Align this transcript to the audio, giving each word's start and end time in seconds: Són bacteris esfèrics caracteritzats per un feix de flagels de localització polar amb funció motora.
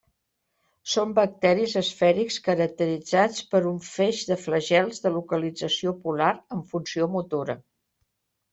Són 0.93 1.11
bacteris 1.19 1.75
esfèrics 1.81 2.37
caracteritzats 2.47 3.43
per 3.53 3.61
un 3.73 3.77
feix 3.89 4.23
de 4.31 4.39
flagels 4.47 5.05
de 5.07 5.15
localització 5.21 5.97
polar 6.09 6.33
amb 6.57 6.69
funció 6.75 7.13
motora. 7.21 7.61